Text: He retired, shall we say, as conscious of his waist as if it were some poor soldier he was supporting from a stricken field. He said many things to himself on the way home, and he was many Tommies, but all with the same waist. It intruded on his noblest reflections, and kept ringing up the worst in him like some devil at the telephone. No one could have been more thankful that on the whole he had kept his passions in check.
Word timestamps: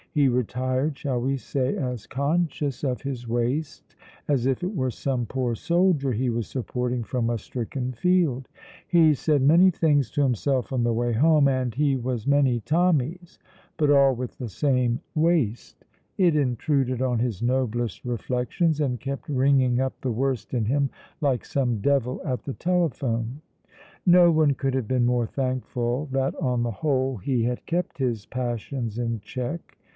He 0.13 0.27
retired, 0.27 0.97
shall 0.97 1.21
we 1.21 1.37
say, 1.37 1.77
as 1.77 2.05
conscious 2.07 2.83
of 2.83 3.03
his 3.03 3.29
waist 3.29 3.95
as 4.27 4.45
if 4.45 4.61
it 4.63 4.75
were 4.75 4.89
some 4.91 5.25
poor 5.25 5.55
soldier 5.55 6.11
he 6.11 6.29
was 6.29 6.47
supporting 6.47 7.03
from 7.03 7.29
a 7.29 7.37
stricken 7.37 7.93
field. 7.93 8.49
He 8.85 9.13
said 9.13 9.41
many 9.43 9.69
things 9.71 10.09
to 10.11 10.23
himself 10.23 10.73
on 10.73 10.83
the 10.83 10.91
way 10.91 11.13
home, 11.13 11.47
and 11.47 11.73
he 11.73 11.95
was 11.95 12.27
many 12.27 12.59
Tommies, 12.61 13.39
but 13.77 13.89
all 13.91 14.13
with 14.13 14.37
the 14.37 14.49
same 14.49 14.99
waist. 15.15 15.85
It 16.17 16.35
intruded 16.35 17.01
on 17.01 17.19
his 17.19 17.41
noblest 17.41 18.03
reflections, 18.03 18.81
and 18.81 18.99
kept 18.99 19.29
ringing 19.29 19.79
up 19.79 19.93
the 20.01 20.11
worst 20.11 20.53
in 20.53 20.65
him 20.65 20.89
like 21.21 21.45
some 21.45 21.79
devil 21.79 22.21
at 22.25 22.43
the 22.43 22.53
telephone. 22.53 23.39
No 24.05 24.29
one 24.31 24.55
could 24.55 24.73
have 24.73 24.89
been 24.89 25.05
more 25.05 25.27
thankful 25.27 26.09
that 26.11 26.35
on 26.35 26.63
the 26.63 26.71
whole 26.71 27.17
he 27.17 27.43
had 27.43 27.65
kept 27.67 27.99
his 27.99 28.25
passions 28.25 28.97
in 28.99 29.21
check. 29.23 29.77